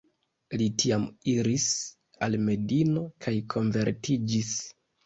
[0.61, 1.05] Li tiam
[1.35, 1.67] iris
[2.29, 4.55] al Medino kaj konvertiĝis..